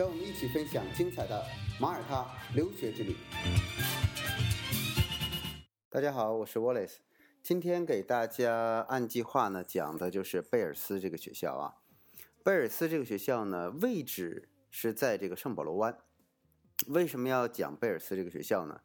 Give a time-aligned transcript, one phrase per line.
[0.00, 1.44] 让我们一起分享精彩的
[1.78, 3.14] 马耳他留学之旅。
[5.90, 6.94] 大家好，我是 Wallace，
[7.42, 11.74] 今天给大家按计划呢讲的就是贝尔斯这个学校啊。
[12.42, 15.94] 贝尔斯这个学校呢，位置是在这个圣保罗湾。
[16.86, 18.80] 为什么要讲贝尔斯这个学校呢？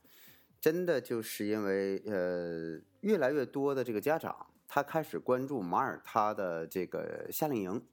[0.59, 7.87] 真的就是因为呃，越来越多的这个家长他开始关注马耳他的这个夏令营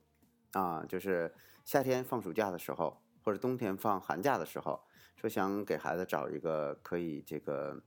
[0.54, 1.32] 啊，就是
[1.64, 4.80] 夏天放暑假的时候，或者冬天放寒假的时候，
[5.16, 7.80] 说想给孩子找一个可以这个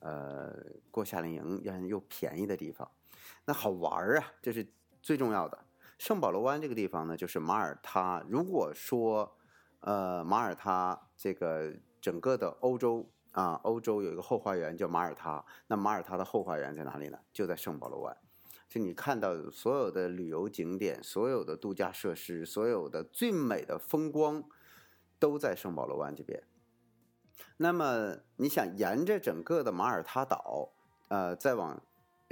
[0.00, 0.54] 呃
[0.90, 2.90] 过夏令营又便宜的地方，
[3.44, 4.66] 那好玩啊，这是
[5.02, 5.58] 最重要的。
[5.98, 8.24] 圣保罗湾这个地方呢，就是马耳他。
[8.28, 9.36] 如果说
[9.80, 13.10] 呃马耳他这个整个的欧洲。
[13.36, 17.18] 啊，欧洲有一个后花园叫马耳他，那马耳他的后花园在哪里呢？
[17.34, 18.16] 就在圣保罗湾。
[18.66, 24.42] 就你看到所有的旅游景点、所有的度假设施、所有的最美的风光，
[25.18, 26.42] 都在圣保罗湾这边。
[27.56, 30.70] 那么你想沿着整个的马耳他岛，
[31.08, 31.80] 呃，再往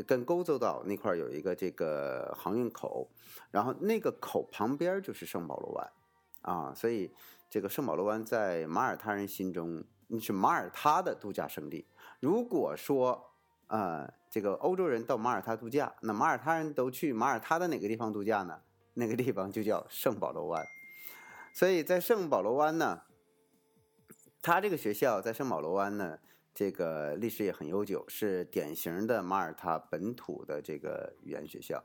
[0.07, 3.11] 跟勾洲岛那块有一个这个航运口，
[3.51, 5.93] 然后那个口旁边就是圣保罗湾
[6.43, 7.13] 啊，所以
[7.51, 9.85] 这个圣保罗湾在马耳他人心中。
[10.09, 11.87] 你是马耳他的度假胜地。
[12.21, 13.31] 如果说，
[13.69, 18.61] 呃，这个欧洲人到马耳他度假，那马耳他人都去马耳他的哪个地方度假呢？
[18.93, 20.65] 那个地方就叫圣保罗湾。
[21.55, 23.01] 所以在圣保罗湾呢，
[24.43, 26.19] 他这个学校在圣保罗湾呢，
[26.53, 31.81] 这个历史也很悠久，是典型的马耳他本土的这个语言学校。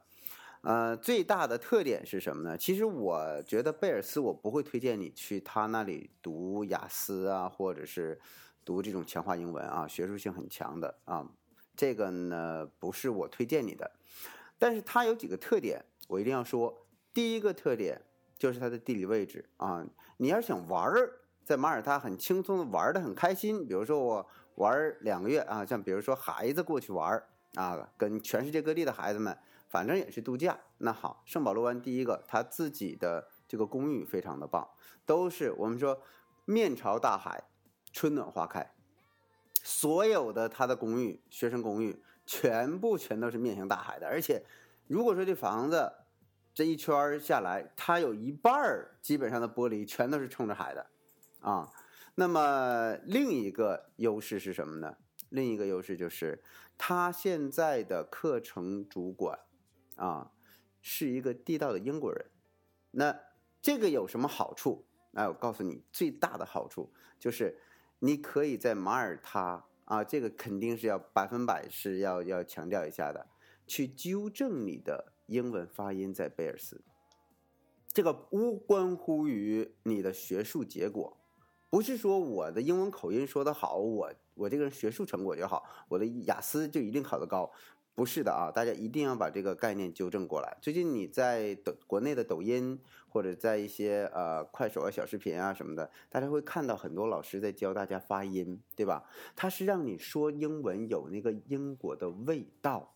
[0.61, 2.57] 呃，最大的特点是什么呢？
[2.57, 8.19] 其实我觉得贝尔斯，我不会推荐你去他那里读雅思啊，或者是
[8.65, 11.29] 读这种强化英文啊，学术性很强的啊。
[11.75, 13.89] 这个呢，不是我推荐你的。
[14.57, 16.87] 但是它有几个特点，我一定要说。
[17.11, 17.99] 第一个特点
[18.39, 19.85] 就是它的地理位置啊。
[20.17, 27.23] 你要是想玩儿，在马耳他很轻松的玩的很开心，比如说我玩两个月啊，像比如说孩子过去玩
[27.53, 29.37] 啊，跟全世界各地的孩子们。
[29.69, 34.67] 反正也是度假，那好，圣保罗湾第一个，他自己的这个公寓非常的棒，
[35.05, 36.01] 都是我们说
[36.45, 37.43] 面朝大海，
[37.93, 38.73] 春暖花开，
[39.61, 44.43] 所有的他的公寓，学生公寓全部全都是面向大海的，而且
[44.87, 45.93] 如果说这房子
[46.53, 50.89] 这一圈下来，它有一半儿基本上的玻璃全都是冲着海的，
[51.41, 51.69] 啊，
[52.15, 54.97] 那么另一个优势是什么呢？
[55.29, 56.43] 另一个优势就是
[56.77, 59.39] 他现在的课程主管。
[59.95, 60.31] 啊，
[60.81, 62.31] 是一个地道的英国人，
[62.91, 63.19] 那
[63.61, 64.87] 这个有什么好处？
[65.11, 67.59] 哎我告诉你，最大的好处就是
[67.99, 73.27] 你可以在马耳他啊，这个肯定是要百分百是要要强调一下的，
[73.67, 76.81] 去纠正你的英文发音在贝尔斯。
[77.91, 81.17] 这个无关乎于你的学术结果，
[81.69, 87.51] 不是说我的英文口音说的好，我我这个人学术成果就好，我的雅思就一定考得高。
[87.95, 90.57] 不是的啊，大家一定要把这个概念纠正过来。
[90.61, 92.79] 最近你在抖国内的抖音
[93.09, 99.03] 或者在一些呃快手啊小视频啊什么的，大家会看到很多老师在教大家发音，对吧？
[99.35, 102.95] 他是让你说英文有那个英国的味道。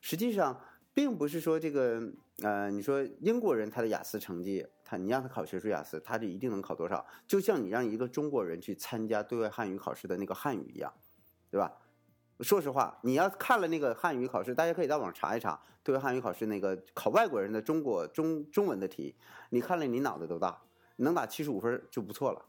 [0.00, 0.60] 实际上，
[0.96, 2.02] 并不是说这个
[2.42, 7.04] 呃，你说英国人他的雅思成绩，他你让他考学术雅思，他就一定能考多少？
[7.26, 10.90] 就像你让一个中国人去参加对外汉语考试的那个汉语一样，
[11.50, 11.70] 对吧？
[12.40, 19.14] 说实话，你要看了那个汉语考试，大家可以在网上查一查，对外汉语考试那个考外国人的中国中中文的题，
[19.50, 20.62] 你看了你脑袋都大，
[20.96, 22.42] 能打七十五分就不错了。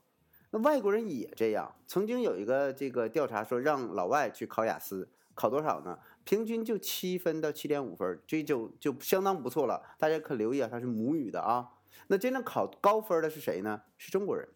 [0.52, 6.00] 那外国人也这样，曾经有一个这个调查说让老外去考雅思，考多少呢？
[6.28, 9.82] 平均就七分到七点五分，这就就相当不错了。
[9.98, 11.70] 大家可留意啊，它是母语的啊。
[12.08, 13.84] 那真正考高分的是谁呢？
[13.98, 14.50] 是中国人，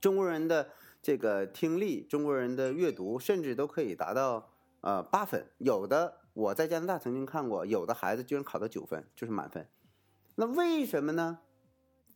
[0.00, 0.70] 中国人的。
[1.00, 4.50] 这个听力，中国人的阅读甚至都可以达到
[4.80, 9.68] 呃八分，有的我在加拿大曾经看过，有的孩子居然考到九分，就是满分。
[10.34, 11.38] 那为什么呢？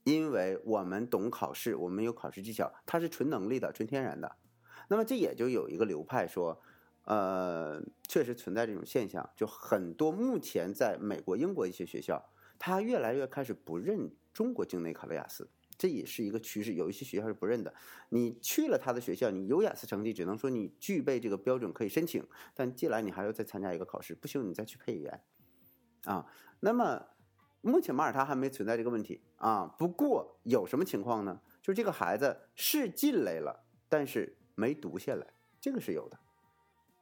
[0.02, 4.36] 因为我们懂考试，我们有考试技巧，它是纯能力的、纯天然的。
[4.88, 6.60] 那么这也就有一个流派说，
[7.04, 12.24] 呃，确实存在这种现象，就很多目前在美国、英国一些学校，
[12.58, 15.48] 他越来越开始不认中国境内考的雅思。
[15.78, 16.74] 这也是一个趋势。
[16.74, 17.74] 有一些学校是不认的，
[18.10, 25.24] 你去了他的学校，你有雅思成绩，只能说你具备这个标准可以申请，但进来你还要再参加一个考试，不行你再去配语言，
[26.04, 26.24] 啊，
[26.60, 27.04] 那么
[27.62, 29.74] 目前马耳他还没存在这个问题啊。
[29.76, 31.40] 不过有什么情况呢？
[31.60, 35.26] 就是这个孩子是进来了，但是没读下来，
[35.60, 36.18] 这个是有的。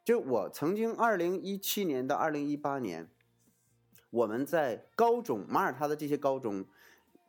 [0.02, 3.08] 就我曾经二零一七年到二零一八年，
[4.10, 6.64] 我们在高中马耳他的这些高中，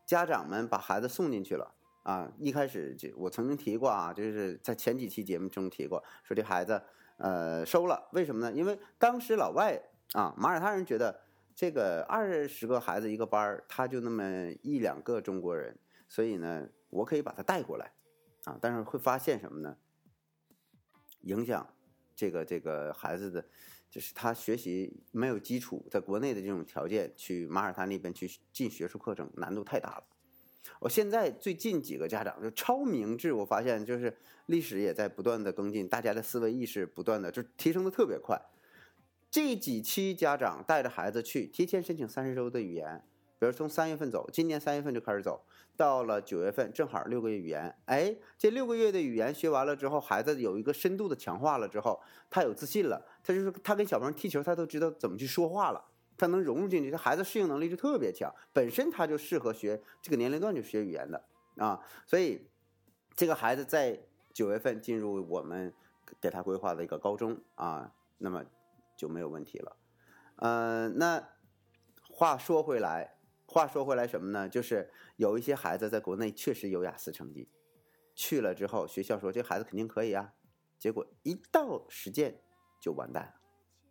[0.05, 2.31] 家长们把孩子送进去了啊。
[2.39, 6.81] 一开始就我曾经提过啊，就是在前几期节目中提过，说这孩子
[7.17, 8.51] 呃收了，为什么呢？
[8.55, 9.79] 因为当时老外
[10.13, 11.19] 啊，马耳他人觉得
[11.53, 14.23] 这个二十个孩子一个班儿，他就那么
[14.63, 15.77] 一两个中国人，
[16.07, 17.91] 所以呢，我可以把他带过来
[18.45, 18.57] 啊。
[18.61, 19.77] 但是会发现什么呢？
[21.21, 21.67] 影响。
[22.21, 23.43] 这个这个孩子的，
[23.89, 30.03] 就是他学习没有基础，在国内的这种条件去马耳他那边去进学术课程难度太大了。
[30.79, 34.15] 我现在最近几个家长就超明智，我发现就是
[34.45, 38.39] 历史也在不断的跟进，大家的思维意识不断的就提升的特别快。
[39.31, 43.03] 这几期家长带着孩子去提前申请三十周的语言，
[43.41, 45.43] 比如从三月份走，今年三月份就开始走。
[45.75, 51.99] 到了九月份，正好六个月语言，哎，这六个月的语言学完了之后，孩子有一个深度的强化了之后，
[52.29, 55.83] 他有自信了，他就是他跟小朋友踢球，他都知道怎么去说话了，
[56.15, 61.25] 他能融入进去，他孩子适应能力就特别强，本身他就适合学这个年龄段就学语言的
[61.57, 62.47] 啊，所以
[63.15, 63.99] 这个孩子在
[64.31, 65.73] 九月份进入我们
[66.21, 68.45] 给他规划的一个高中啊，那么
[68.95, 69.75] 就没有问题了，
[70.35, 71.27] 嗯，那
[72.11, 73.15] 话说回来。
[73.51, 74.47] 话说回来，什么呢？
[74.47, 77.49] 就是有一些孩子在国内确实有雅思成绩，
[78.15, 80.31] 去了之后，学校说这孩子肯定可以啊，
[80.79, 82.39] 结果一到实践
[82.79, 83.33] 就完蛋了。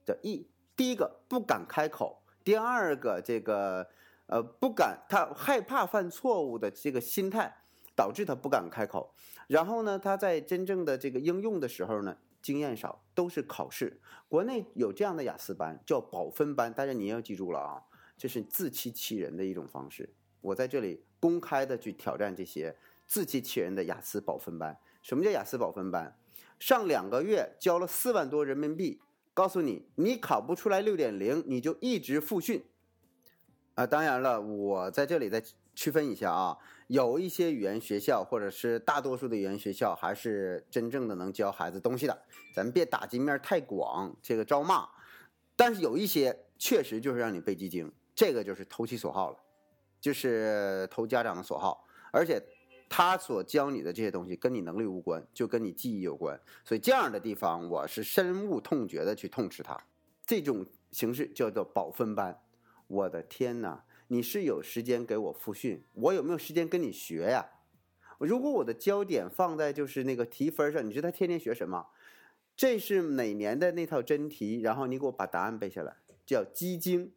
[0.03, 3.87] 这一第一个不敢开口，第二个这个
[4.29, 7.55] 呃不敢，他害怕犯错误的这个心态
[7.95, 9.15] 导致他不敢开口。
[9.47, 14.01] 然后呢，他在真正的这个应用的时候呢，经验少，都是考试。
[14.27, 17.83] 国内有这样的雅思班叫保分班，大家你要记住了啊。
[18.21, 20.07] 这是自欺欺人的一种方式。
[20.43, 22.77] 我在这里公开的去挑战这些
[23.07, 24.79] 自欺欺人的雅思保分班。
[25.01, 26.15] 什么叫雅思保分班？
[26.59, 29.01] 上两个月交了四万多人民币，
[29.33, 32.63] 告诉你，你考不出来六点零，你就一直复训。
[33.75, 35.43] 啊，当然了，我在这里再
[35.75, 36.59] 区分一下啊，
[36.89, 42.23] 有一些语言学校或者是大多数的语言学校还是真正的能教孩子东西的，
[42.55, 44.87] 咱们别打击面太广，这个招骂。
[45.57, 47.91] 但是有一些确实就是让你背记经。
[48.21, 49.39] 这个就是投其所好了，
[49.99, 52.39] 就是投家长的所好，而且
[52.87, 56.39] 他所教你的这些东西跟你能力无关，就跟你记忆有关。
[56.63, 59.75] 所以这样的地方，我是深恶痛绝的去痛斥他。
[60.27, 62.39] 这种形式叫做保分班。
[62.89, 67.49] 我的天哪，你是有时间给我复训，我有没有时间跟你学呀？
[68.19, 71.87] 如果我的焦点放在就是那个提分上，你知道他天天学什么？
[72.55, 74.61] 这是哪年的那套真题？
[74.61, 75.97] 然后你给我把答案背下来，
[76.27, 77.15] 叫机精。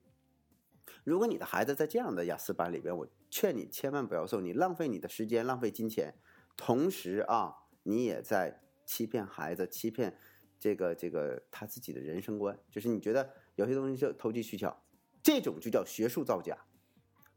[1.04, 6.14] 如果你的孩子在这样的雅思班里边，我劝你千万不要送，你浪费你的时间，浪费金钱，
[6.56, 7.54] 同时啊，
[7.84, 10.18] 你也在欺骗孩子，欺骗
[10.60, 14.84] 这个这个他自己的人生观，就是你觉得有些东西就投机取巧，
[15.22, 16.58] 这种就叫学术造假。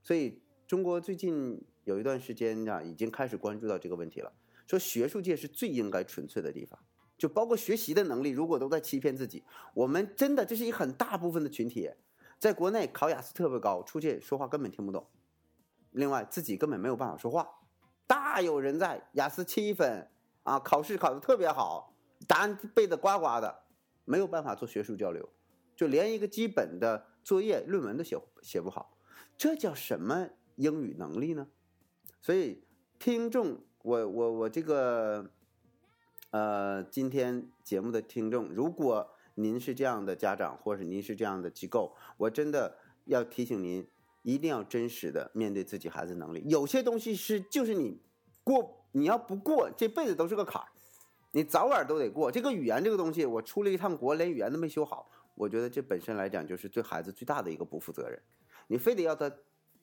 [0.02, 4.32] 所以中国最近有一段时间啊，已经开始关注到这个问题了，
[4.68, 6.78] 说学术界是最应该纯粹的地方，
[7.18, 9.42] 就包括学习的能力，如果都在欺骗自己，
[9.74, 11.90] 我们真的这是一很大部分的群体。
[12.38, 15.06] 在国内考雅思特别高，出去说话根本听不懂。
[15.92, 17.48] 另外，自己根本没有办法说话，
[18.06, 20.06] 大有人在，雅思七分
[20.42, 21.94] 啊，考试考得特别好，
[22.28, 23.62] 答案背得呱呱的，
[24.04, 25.26] 没有办法做学术交流，
[25.74, 28.98] 就连一个基本的作业、论文都写写不好，
[29.38, 31.48] 这叫什么英语能力呢？
[32.20, 32.62] 所以，
[32.98, 35.30] 听众，我我我这个，
[36.30, 39.10] 呃，今天节目的听众，如果。
[39.38, 43.86] 您是这样的家长，或者您是这样的机构，我真的要提醒您，
[44.22, 46.42] 一定要真实的面对自己孩子能力。
[46.46, 48.00] 有些东西是就是你
[48.42, 50.68] 过，你要不过，这辈子都是个坎儿，
[51.32, 52.32] 你早晚都得过。
[52.32, 58.18] 这个语言这个东西，我出了一趟国，连语言都没修好，我觉得这本身来讲就是对孩子最大的一个不负责任。
[58.68, 59.30] 你非得要他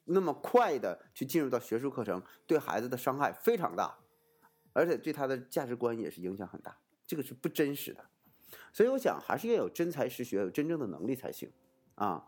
[0.06, 3.96] 那么快的去进入到学术课程，对孩子的伤害非常大，
[4.74, 8.04] 而且对他的价值观也是影响很大，这个是不真实的。
[8.74, 11.50] 所以我想还是要有真才实学，有真正的能力才行，
[11.94, 12.28] 啊，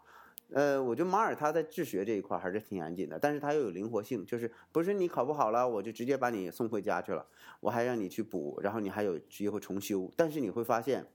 [0.52, 7.25] 呃，我觉得马耳他在治学这一块还是挺严谨的，但是他又有灵活性，就是不是你考不好了，我就直接把你送回家去了，
[7.60, 10.12] 我还让你去补，然后你还有机会重修。
[10.16, 11.08] 但是你会发现，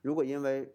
[0.00, 0.74] 如果因为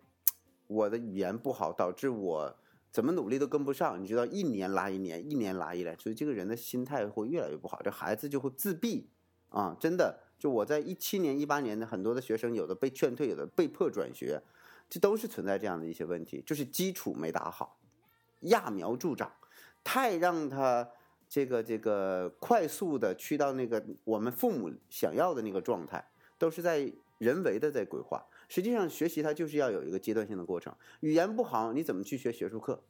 [0.68, 2.56] 我的语言不好导致我
[2.92, 9.10] 怎么努力都跟不上，你知道，一年拉一年，一年拉一年，所以这个人的心态会越来越不好，这孩子就会自闭
[9.50, 9.76] 啊！
[9.80, 14.40] 真的，就我在一七年、一八年的很多的学生，有的被劝退，有的被迫转学，
[14.88, 17.80] 这都是存在这样的一些问题，就是基础没打好，
[18.44, 19.32] 揠苗助长，
[19.84, 20.88] 太让他
[21.28, 28.24] 这个这个快速的去到那个我们父母想要的那个状态，都是在人为的在规划。
[28.48, 30.72] 实际上，学习它就是要有一个阶段性的过程。
[31.00, 32.84] 语言不好，你怎么去学学术课？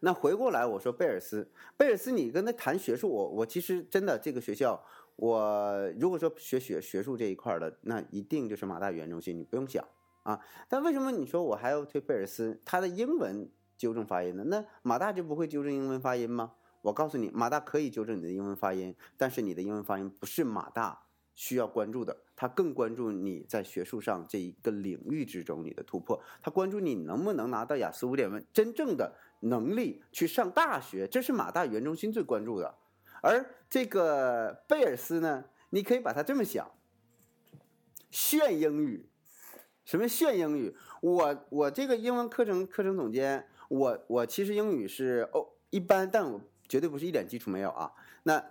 [0.00, 4.84] 那回过来，我说贝尔斯，贝尔斯，你跟他谈学术，我我其实真的这个学校，
[5.22, 9.86] 我如果说学学学术这一块的，那一定就是马大语言中心，你不用想
[10.24, 10.40] 啊。
[10.68, 12.60] 但为什么你说我还要推贝尔斯？
[12.64, 14.42] 他的英文纠正发音呢？
[14.48, 16.54] 那马大就不会纠正英文发音吗？
[16.80, 21.04] 我告诉你，马大可以纠正你的英文发音，但是你的英文发音不是马大。
[21.36, 32.74] 需要关注的，他更关注你在学术上这一个领域之中你的突破，他关注你能不能拿到雅思五点分，真正的能力去上大学，这是马大语言中心最关注的。
[33.22, 36.70] 而这个贝尔斯呢，你可以把它这么想：
[38.10, 39.08] 炫英语，
[39.86, 40.76] 什么炫英语？
[41.00, 46.38] 我我这个英文课程课程总监，我我其实英语是哦一般，但我
[46.68, 47.90] 绝对不是一点基础没有啊。
[48.24, 48.44] 那。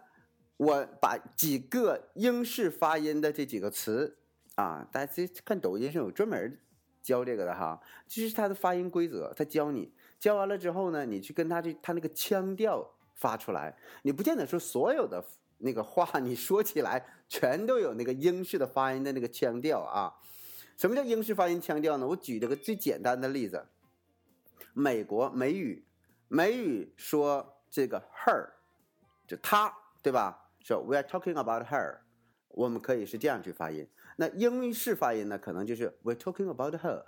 [0.57, 4.15] 我把几个英式发音的这几个词
[4.53, 6.55] 啊，大家看抖音上有专门
[7.01, 12.87] 教这个的哈，这是它的发音规则，他教你，教完了之后呢，你去跟他这他那个腔调
[13.21, 15.23] 发出来，你不见得说所有的
[15.63, 20.11] 那个话你说起来全都有那个英式的发音的那个腔调啊。
[20.75, 22.07] 什么叫英式发音腔调呢？
[22.07, 23.67] 我举了个最简单的例子，
[24.73, 25.85] 美国美语，
[26.27, 28.49] 美语说这个 her，
[29.27, 30.49] 就他，对吧？
[30.63, 31.99] 说 we are talking about her，
[32.47, 33.87] 我们可以是这样去发音。
[34.17, 37.05] 那英式发音呢，可能就是 we are talking about her，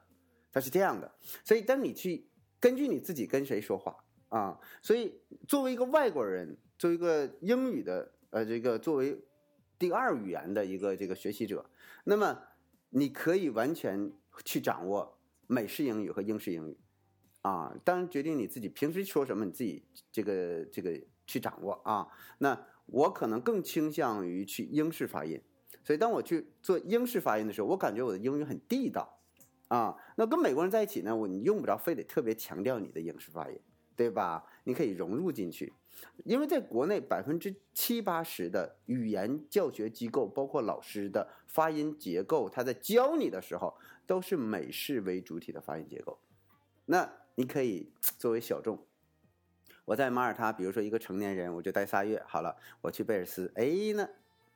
[0.52, 1.12] 它是这样的。
[1.44, 2.30] 所以当你去
[2.60, 3.96] 根据你自己跟谁说话
[4.30, 9.20] 啊，所以作为一个外国人，作为一个英语的呃这个作为
[9.78, 11.66] 第二语言的一个这个学习者，
[12.06, 12.42] 那么
[12.90, 14.12] 你可以完全
[14.46, 16.78] 去掌握美式英语和英式英语
[17.42, 17.76] 啊。
[17.84, 22.08] 当然决定你自己平时说什么，你自己这个这个去掌握啊。
[22.38, 25.42] 那我可能更倾向于去英式发音，
[25.84, 29.20] 所以当我去做英式发音的时候，我感觉我的英语很地道，
[29.68, 33.60] 啊，那跟美国人在一起呢，我你用不着非得特别强调你的英式发音，
[33.96, 34.46] 对吧？
[34.64, 35.74] 你可以融入进去，
[36.24, 46.18] 因为在国内百分之七八十的语言教学机构，包括老师的发音结构，他在教你的时候都是美式为主体的发音结构，
[46.86, 48.80] 那你可以作为小众。
[49.86, 52.24] 我在马耳他，比如说一个成年人，我就待仨月。
[52.26, 54.08] 好了，我去贝尔斯，哎呢，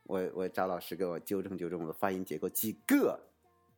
[0.04, 3.28] 我我找老师给我纠正纠正我的发音结构，几个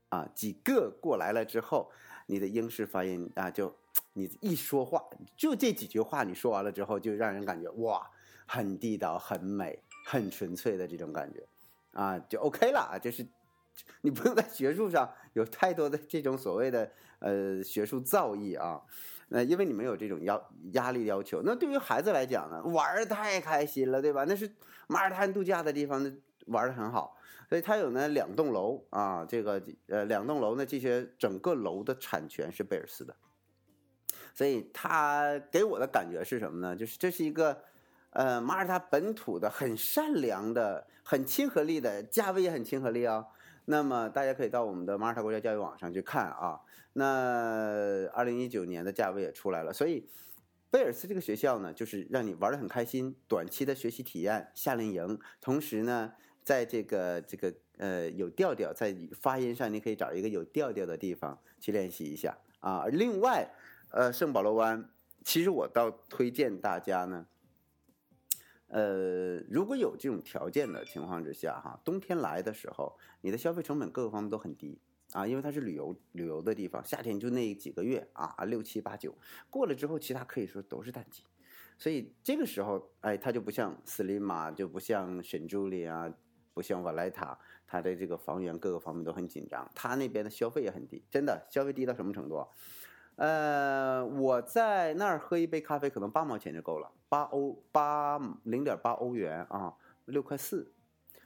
[0.09, 1.91] 啊几个过来了之后，
[2.29, 3.75] 你的英式发音啊，就
[4.13, 5.03] 你一说话，
[5.35, 8.07] 就这几句话你说完了之后，就让人感觉哇，
[8.45, 11.43] 很地道、很美、很纯粹的这种感觉
[11.91, 13.25] 啊，就 OK 了啊，就是
[14.01, 18.79] 你不用在学术上有太多的这种所谓的呃学术造诣啊。
[19.29, 24.23] 那因为你没有这种要压力要求，那对于孩子来讲呢，玩儿太开心了，对吧？
[24.27, 24.51] 那是
[24.87, 26.03] 马尔滩度假的地方，
[26.49, 27.15] 玩的很好。
[27.47, 33.15] 所以它有呢两栋楼啊，这个呃两栋楼呢，这些整个楼的产权是贝尔斯的。
[34.35, 36.75] 所以他给我的感觉是什么呢？
[36.75, 37.61] 就是这是一个
[38.11, 43.25] 呃马耳他本土的很善良的、很亲和力的，价位也很亲和力啊。
[43.65, 46.61] 那么大家可以到我们的马耳他国家教育网上去看啊。
[46.93, 50.07] 那二零一九年的价位也出来了，所以
[50.71, 55.19] 贝尔斯这个学校呢，就是让你玩的很开心，短期的学习体验，夏令营。
[55.41, 56.13] 同时呢，
[56.49, 62.87] 在这个这个呃有调调，在发音上你可以找一个有调调的地方去练习一下啊。
[62.87, 63.53] 另外，
[63.91, 64.89] 呃，圣保罗湾，
[65.23, 67.27] 其实我倒推荐大家呢。
[68.69, 74.79] 呃，如果有这种条件的情况之下，哈，冬天来的时候，你的消费成本各个方面都很低
[75.11, 79.15] 啊，因为它是旅游旅游的地方，夏天就那几个月啊，六七八九
[79.51, 81.21] 过了之后，其他可以说都是淡季，
[81.77, 86.11] 所以这个时候，哎，它就不像斯里马，就不像圣朱利啊，
[86.59, 92.45] 不像瓦莱塔，它的这个房源各个方面都很紧张，它那边的消费也很低，真的消费低到什么程度？
[93.15, 99.73] 呃，我在那儿喝一杯咖啡，可能八毛钱就够了，八欧八零点八欧元啊，
[100.03, 100.73] 六块四。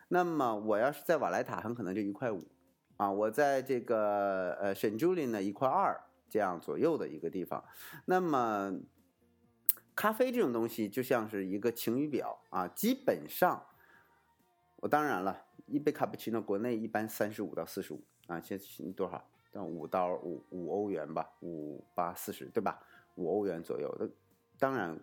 [0.09, 2.47] 那么我要是在瓦莱塔，很可能就一块五
[2.97, 3.09] 啊。
[3.09, 5.99] 我在这个呃圣朱利呢，一块二
[6.29, 7.63] 这样左右的一个地方。
[8.05, 8.79] 那么
[9.95, 13.65] 咖啡这种东西就像是一个晴雨表啊，基本上
[14.83, 19.25] 我当然了一杯卡布奇诺，国内一般三十五到四十五啊，现在多少？
[19.49, 22.83] 到五刀五五欧元吧，五八四十对吧？
[23.15, 24.09] 五欧元左右的。
[24.59, 24.99] 当然，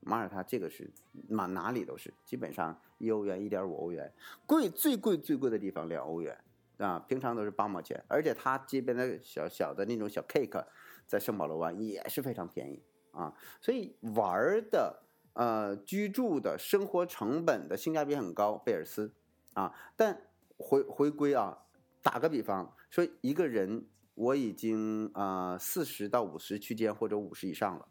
[0.00, 0.92] 马耳他这个是
[1.30, 4.12] 哪哪里都是，基本上一欧元、一点五欧元，
[4.44, 6.36] 贵最贵最贵的地方两欧元
[6.76, 8.04] 啊，平常都是八毛钱。
[8.08, 10.62] 而且它这边的小小的那种小 cake，
[11.06, 14.98] 在圣保罗湾也是非常便宜啊，所以玩的。
[15.34, 19.10] 呃，居住的生活成本的性价比很高，贝尔斯，
[19.54, 20.22] 啊，但
[20.56, 21.58] 回回归啊，
[22.02, 27.88] 打个比方说，一个人我已经啊四十到五十区间或者五十以上了，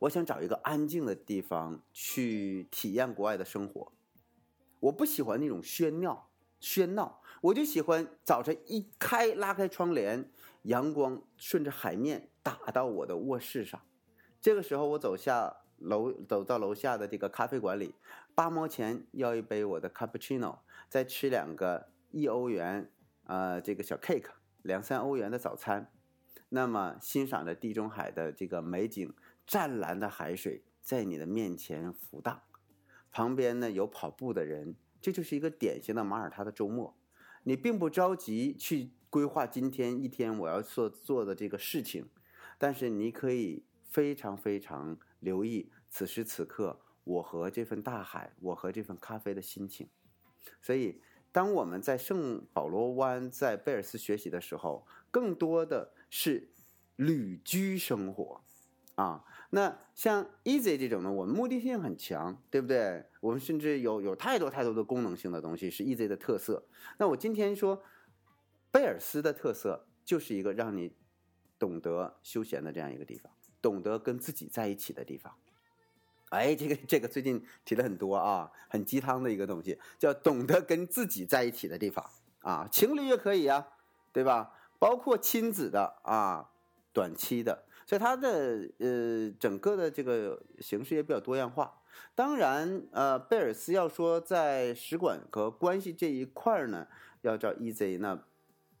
[0.00, 3.92] 我想找一个安静的地方去体验国外的生活，
[4.80, 6.30] 我不喜欢那种喧闹
[6.60, 10.30] 喧闹，我就喜欢早晨一开拉开窗帘，
[10.62, 13.80] 阳光顺着海面打到我的卧室上，
[14.40, 15.58] 这个时候我走下。
[15.80, 17.94] 楼走到楼下的这个咖啡馆里，
[18.34, 20.58] 八毛钱要一杯我的 cappuccino，
[20.88, 22.90] 再吃两个一欧元，
[23.24, 24.30] 呃，这个小 cake，
[24.62, 25.92] 两三欧元的早餐，
[26.48, 29.14] 那么欣赏着地中海的这个美景，
[29.46, 32.42] 湛蓝的海水在你的面前浮荡，
[33.10, 36.96] 旁边呢有跑步的人，这就是一个典型的马耳他的周末。
[37.44, 42.08] 你并不着急去规划今天一天我要做做的这个事情，
[42.58, 44.98] 但是你可以非常非常。
[45.20, 49.88] 留意此时此刻我和这份大海，我和这份咖啡的心情。
[50.60, 51.00] 所以，
[51.32, 56.50] 当我们在圣保罗湾在贝尔斯学习的时候，更多的是
[56.96, 58.40] 旅居生活
[58.94, 59.24] 啊。
[59.50, 63.04] 那像 Easy 这种呢，我们目的性很强，对不对？
[63.20, 66.66] 我们甚至有有太多太多的功能性的东西是 Easy 的特色。
[66.98, 67.82] 那我今天说
[68.70, 70.94] 贝尔斯的特色，就是一个让你
[71.58, 73.32] 懂得休闲的这样一个地方。
[73.62, 75.36] 懂得跟自己在一起的地方，
[76.30, 82.04] 哎，这个这个最近提的很多啊，很鸡汤的一个东西，叫懂得跟自己在一起的地方
[82.40, 83.66] 啊，情侣也可以呀，
[84.12, 84.52] 对吧？
[84.78, 86.50] 包括亲子的啊，
[86.92, 91.82] 短期的，所以它的呃整个的这个形式也比较多样化。
[92.14, 96.86] 当然，呃，贝尔斯要说在使馆和关系这一块呢，
[97.20, 98.18] 要叫 EZ 那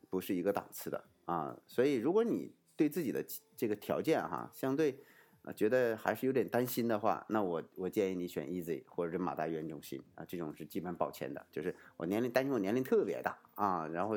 [0.08, 2.52] 不是一个档次的啊，所以如果你。
[2.76, 3.22] 对自己的
[3.58, 5.04] 这个条件哈，相对
[5.42, 11.46] 啊觉得还是有点担心的话，那我我建议你选 Easy 或者马大语言中心啊，这种是基本保签的。
[11.50, 14.16] 就是我年龄担心我年龄特别大啊，然后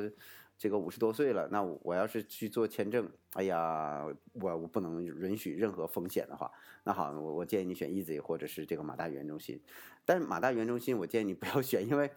[0.57, 6.51] 这个五十多岁了，那我要是去做签证，哎呀，我我不能允许任何风险的话，
[6.83, 9.61] 那好，我我建议你选 Easy 或者是这个马大语言中心。
[10.05, 12.11] 但是马大语言中心我建议你不要选，因为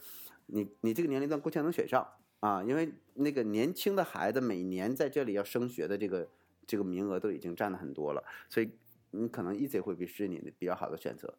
[0.46, 2.06] 你你这个年龄段够呛能选上。
[2.40, 6.28] 啊，因为那个年轻的孩子每年在这里要升学的这个
[6.66, 8.70] 这个名额都已经占了很多了，所以
[9.10, 11.38] 你可能 easy 会比是你的比较好的选择。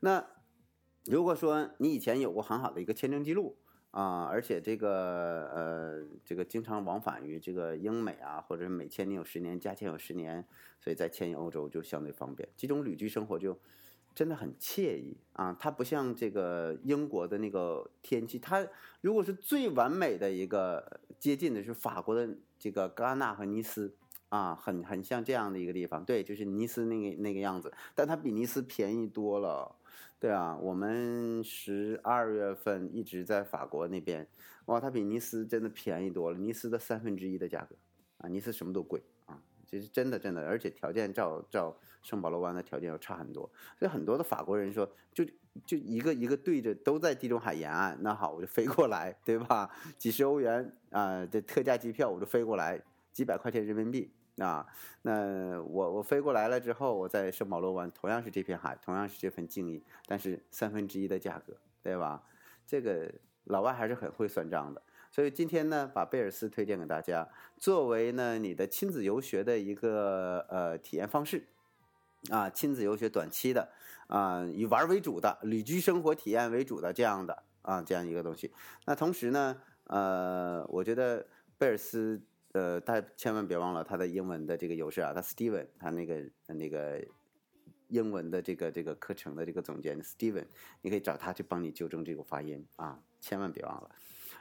[0.00, 0.24] 那
[1.04, 3.56] 如果说你以前有过很好的一个签证记录
[3.90, 10.46] 啊，而且这个呃这个经常往返于这个英美啊，或者是美签你有十年，加签有十年，
[10.80, 13.58] 所以在迁移欧洲就相对方便，这种旅居生活就。
[14.14, 15.54] 真的很惬意啊！
[15.60, 18.66] 它不像这个英国的那个天气，它
[19.02, 22.26] 如果是最完美的一个接近的是法国的
[22.58, 23.94] 这个戛纳和尼斯
[24.36, 26.04] 啊，很很像这样的一个地方。
[26.04, 29.74] 对，就是尼斯那个那个样子，但它比尼斯便宜多了。
[30.18, 34.26] 对啊，我们十二月份一直在法国那边，
[34.66, 37.76] 哇，它比尼斯真的便宜多了，尼斯的三分之一的价格
[38.18, 39.40] 啊，尼斯什么都贵啊。
[39.66, 45.24] 这是真的，真的，而且条件照照圣保罗湾的条件要差很多，所以很多的法国人说，就
[45.66, 49.70] 就一个一个对着都在地中海沿岸，那好，我就飞过来，对吧？
[49.98, 52.80] 几十欧元啊，这特价机票我就飞过来，
[53.12, 54.66] 几百块钱人民币啊，
[55.02, 62.22] 那我我飞过来了之后，我在圣保罗湾同样是这片海，同样是这份敬意，但是三分之一的价格，对吧？
[62.66, 63.10] 这个
[63.44, 64.82] 老外还是很会算账的。
[65.10, 71.46] 所以今天呢，把贝尔斯推荐给大家，作为呢你的亲子游学的一个呃体验方式，
[72.28, 73.70] 啊，亲子游学短期的
[74.08, 78.52] 啊，以玩为主的旅居生活体验为主的这样的啊这样一个东西。
[78.84, 82.20] 那同时呢，呃，我觉得贝尔斯
[82.56, 87.06] 呃，大家千万别忘了他的英文的这个优势啊，他 Steven 他那个那个
[87.88, 90.46] 英文的这个这个课程的这个总监 Steven，
[90.80, 93.90] 你可以找他去帮你纠正这个发音啊，千万别忘了。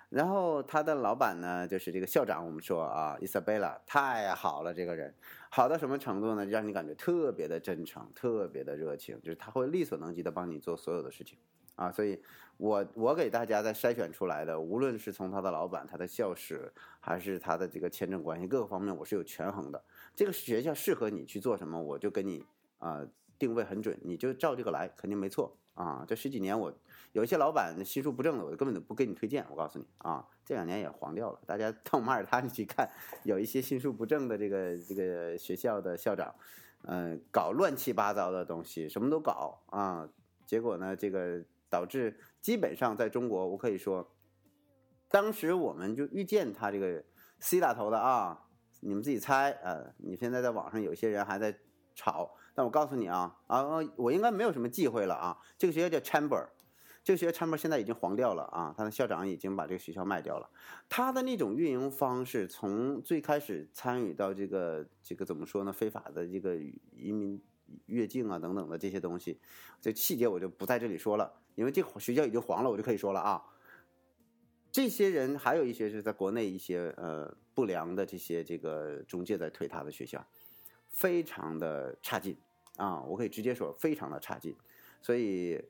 [0.08, 2.46] 然后他的老板呢，就是这个校长。
[2.46, 5.14] 我们说啊，伊莎贝拉太好了，这个人
[5.50, 6.46] 好到什么程度呢？
[6.46, 11.38] 让你感觉特别的真诚，特别的热情，就是他会力所能及的帮你做所有的事情
[11.76, 11.92] 啊。
[11.92, 12.22] 所以，
[12.58, 19.84] 我我给大家在筛选出来的，无论是从他的老板、他的校史，还是他的这个签证关系各个方面，我是有权衡的。
[20.16, 22.46] 这个学校适合你去做什么，我就给你
[22.80, 23.06] 啊
[23.38, 25.58] 定位很准，你就照这个来，肯定没错。
[25.74, 26.74] 啊，这十几年我
[27.12, 29.46] 有一些老板心术不正的，我根本就不给你推荐。
[29.50, 31.40] 我告诉你啊，这两年也黄掉了。
[31.46, 32.90] 大家到马耳他你去看，
[33.26, 36.34] 有一些心术不正的这个这个学校的校长，
[36.84, 40.08] 嗯，搞乱七八糟的东西，什么都搞啊。
[40.46, 41.44] 结果呢，这个
[41.76, 44.10] 导致基本上在中国，我可以说，
[45.10, 47.04] 当时我们就遇见他这个
[47.40, 48.48] C 打头的啊，
[48.80, 49.84] 你们自己猜啊。
[49.98, 51.54] 你现在在网上有些人还在
[51.94, 53.66] 吵，但我告诉你啊啊，
[53.98, 55.38] 我应该没有什么忌讳了啊。
[55.58, 56.48] 这个学校叫 Chamber。
[57.04, 60.50] 这个学校 Chamber 现在已经黄掉了啊，他的校长已经把这个学校卖掉了。
[60.88, 65.74] 他的那种运营方式，从最开始参与到这个这个怎么说呢？
[65.74, 67.44] 非法的这个移民
[67.86, 69.40] 越境啊等等的这些东西，
[69.82, 73.44] 这细节我就不在这里说了，因为这学校已经黄了，我就可以说了啊。
[74.72, 80.26] 这些人还有一些是在国内一些呃不良的这些这个中介在推他的学校，
[80.90, 82.36] 非常的差劲
[82.78, 84.56] 啊，我可以直接说非常的差劲，
[85.02, 85.64] 所以。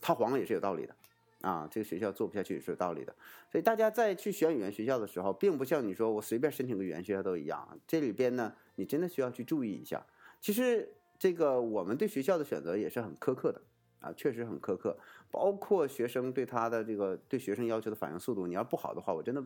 [0.00, 0.94] 他黄了也是有道理的，
[1.40, 3.12] 啊，这个学校做不下去也是有道理的。
[3.50, 7.76] 所以大家在去选语言学校的时候，并不像你说我随便申请个语言学校都一样。
[7.84, 10.06] 这里边呢，你真的需要去注意一下。
[10.40, 10.88] 其实
[11.18, 13.60] 这个我们对学校的选择也是很苛刻的，
[14.00, 14.96] 啊，确实很苛刻。
[15.30, 19.42] 包括学生对他的这个对学生要求的反应速度，你要不好的话，我真的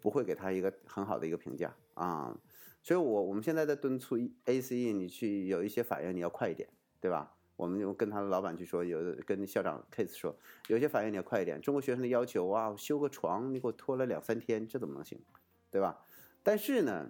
[0.00, 2.36] 不会给他一个很好的一个评价啊。
[2.82, 6.68] 所以我我们现在在敦促 ACE，你去有一些反应你要快一点，
[7.00, 7.32] 对吧？
[7.54, 10.34] 我们就跟他的老板去说，有跟校长 case 说，
[10.66, 11.60] 有些反应你要快一点。
[11.60, 15.20] 中国学生的要求啊，修个床你给我拖了两三天，这怎么能行，
[15.70, 16.04] 对吧？
[16.42, 17.08] 但是呢，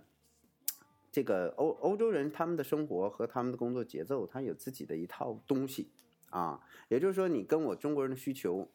[1.12, 5.92] 这个欧欧洲人他们的生活和他们的工作节奏，他有自己的一套东西
[6.30, 6.60] 啊。
[6.88, 8.68] 也就是说，你跟我中国人的需求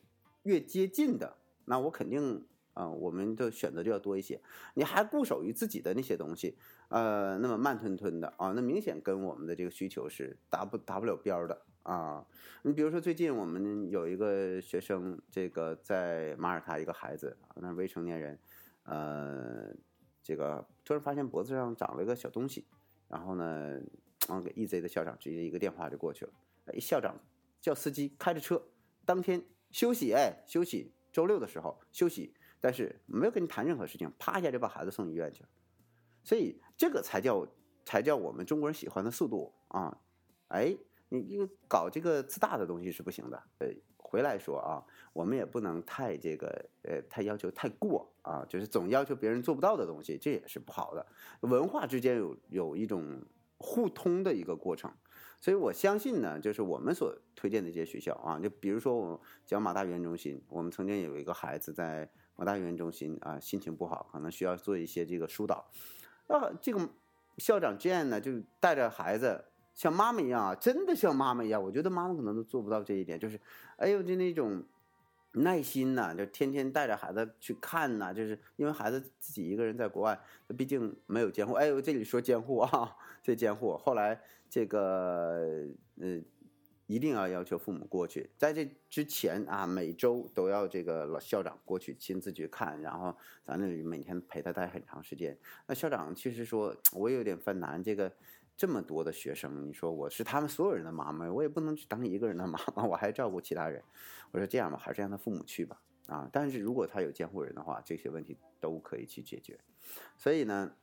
[0.43, 2.45] 越接近的，那我肯定。
[2.77, 4.39] 啊，我们的选择就要多一些。
[4.75, 6.55] 你还固守于自己的那些东西，
[6.89, 12.23] 呃，那么慢吞吞的啊，那明显跟我们的这个需求是达不达不了边的啊。
[12.61, 18.37] 你比如说，最近我们有一个学生，这个在马耳他一个孩子啊，那未成年人，
[18.83, 19.73] 呃，
[20.21, 22.65] 这个突然发现脖子上长了一个小东西，
[23.09, 23.71] 然后呢，
[24.25, 26.31] 然后，给 EZ 的校长直接一个电话就过去了。
[26.67, 27.13] 哎，校长
[27.59, 28.63] 叫司机开着车，
[29.03, 32.33] 当天休息，哎，休息，周六的时候休息。
[32.61, 35.49] 但是没有跟你谈任何事情，啪一下就把孩子送医院去了，
[36.23, 37.45] 所以这个才叫
[37.83, 39.99] 才叫我们中国人喜欢的速度啊！
[40.47, 40.73] 哎，
[41.09, 43.43] 你你搞这个自大的东西是不行的。
[43.59, 43.67] 呃，
[44.09, 46.47] 回来说啊，我们也不能太这个
[46.83, 51.05] 呃太要求太过啊，就是总要求别人做不到的东西，这也是不好的。
[51.41, 53.21] 文化之间有有一种
[53.57, 54.91] 互通的一个过程，
[55.41, 62.09] 所以我相信呢，就是我们所推荐的这些学校啊，就比如说我讲马大语言中心，我们曾经有一个孩子在。
[62.39, 65.71] 马大语言中心啊，心情不好，可能需要做一些这个疏导。
[66.27, 66.87] 啊，这个
[67.39, 69.43] 校长 Jane 呢，就带着孩子
[69.77, 71.63] 像妈妈一样啊，真的像妈妈一样。
[71.63, 73.39] 我觉得妈妈可能都做不到这一点，就是，
[73.77, 74.61] 哎呦，就那种
[75.31, 80.19] 耐心呐，就天天带着孩子去看呐，就是因为孩子自己一个人在国外，
[80.57, 81.53] 毕竟没有监护。
[81.53, 83.77] 哎呦，这里说监护啊，这监护。
[83.77, 85.63] 后来这个，
[86.01, 86.21] 呃。
[86.89, 93.13] 一定要要求父母过去，在这之前啊，每周都要这个老校长过去亲自去看，然后
[93.43, 95.37] 咱那里每天陪他待很长时间。
[95.65, 98.09] 那校长其实说，我有点犯难，这个
[98.57, 103.83] 这么多的学生，你说我是他们所有人的妈妈，我也不能去当一个人的妈妈，我还照顾其他人。
[104.31, 105.79] 我说这样吧，还是让他父母去吧。
[106.07, 109.59] 啊，但是如果他有监护人的话，这些问题都可以去解决。
[110.17, 110.73] 所以呢，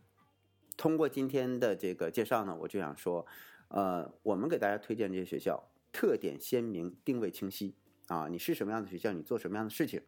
[0.76, 3.26] 通过今天的这个介绍呢，我就想说，
[3.68, 5.68] 呃，我们给大家推荐这些学校。
[5.92, 7.76] 特点鲜明，定位清晰
[8.08, 8.26] 啊！
[8.26, 10.02] 你是什么样的学校，你做什么样的事情？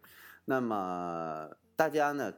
[0.44, 2.34] 那么大家呢，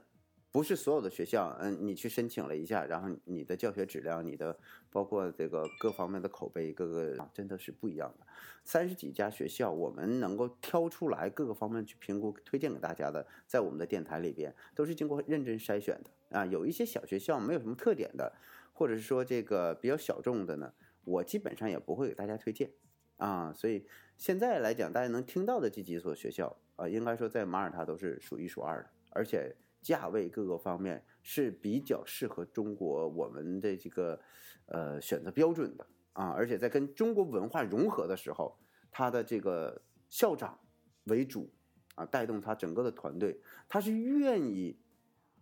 [0.51, 4.57] 不是所有的学校，嗯，你去申请了一下，然后你的教学质量，你的
[4.91, 8.27] 包括这个各方面的口碑，各个真的是不一样的。
[8.65, 16.47] 三十几家学校，我们能够挑出来各个方面去评估、推荐给大家的，在我们的电台里边都是经过认真筛选的啊。
[16.47, 18.33] 有一些小学校没有什么特点的，
[18.73, 20.73] 或者是说这个比较小众的呢，
[21.05, 22.71] 我基本上也不会给大家推荐。
[23.19, 23.85] 啊，所以
[24.17, 29.55] 现在来讲，大家能听到的这几所学校啊，应该说在马耳他都是数一数二的，而且
[29.89, 34.21] 价位各个方面是比较适合中国我们的这个
[34.67, 38.59] 呃选择标准的啊，而且在跟中国文化融合的时候，
[38.91, 40.59] 他的这个校长
[41.05, 41.51] 为主
[41.95, 44.79] 啊，带动他整个的团队，他是愿意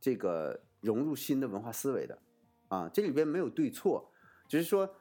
[0.01, 2.17] 这个融入新的文化思维的
[2.69, 4.13] 啊，这里边没有对错，
[4.47, 4.95] 只是说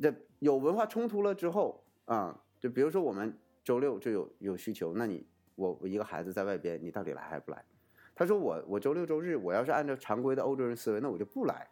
[0.00, 1.84] 这有文化冲突了之后。
[2.04, 7.64] 啊，就比如说我们周六就有有需求，那你我我一个孩子在外边，你到底来还不来？
[8.22, 11.66] 他说我我周六周日我要是按照常规的欧洲人思维，那我就不来。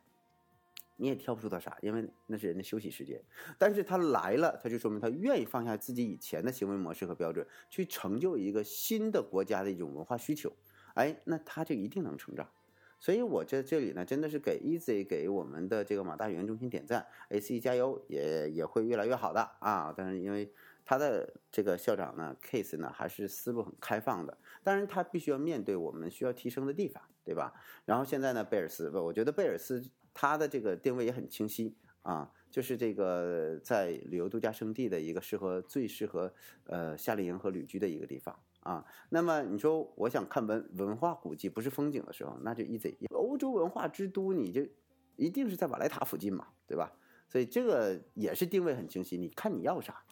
[0.96, 3.22] 你也挑不出他啥，因为那是人的休息时间。
[3.56, 10.52] 但是他来了，他就说明他愿意放下自己以前的行为模式和标准，去成就一个新的国家的一种文化需求。
[10.94, 12.50] 哎，那他就一定能成长。
[12.98, 19.94] 所以我在这里呢，真的是给 Easy 给我们的这个马大语言中心点赞，AC 加油，也也会越来越好的啊！
[19.96, 20.52] 但是因为
[20.90, 27.54] 他的这个校长呢，Case 呢还是思路很开放的，当然他必须要面对我们需要提升的地方，对吧？
[27.84, 38.36] 然后现在呢，贝尔斯，我觉得贝尔斯他的这个定位也很清晰啊，就是这个在旅游度假胜地的一个适合最适合呃夏令营和旅居的一个地方。
[38.64, 42.96] 啊，那么你说我想看文文化古迹，不是风景的时候，那就 easy。
[43.14, 44.66] 欧洲文化之都，你就
[45.14, 46.92] 一定是在瓦莱塔附近嘛，对吧？
[47.28, 49.16] 所以这个也是定位很清晰。
[49.16, 50.02] 你看你要啥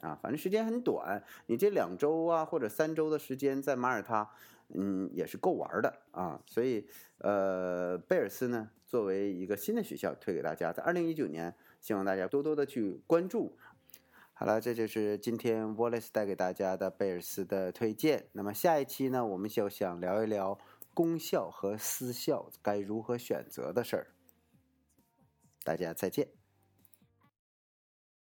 [0.00, 0.18] 啊？
[0.22, 4.30] 反正时间很短，你这两周啊或者三周的时间在马耳他，
[4.74, 6.40] 嗯，也是够玩的啊。
[6.46, 6.86] 所以
[7.18, 13.56] 呃，贝尔斯呢，作为一个新的学校推给大家，在二零一九年，希望大家多多的去关注。
[14.32, 18.28] 好了，这就是今天 Wallace 带给大家的贝尔斯的推荐。
[18.32, 20.56] 那么下一期呢，我们就想聊一聊
[20.94, 24.06] 公校和私校该如何选择的事儿。
[25.64, 26.37] 大家再见。